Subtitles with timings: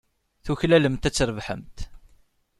[0.43, 1.77] Tuklalemt ad trebḥemt.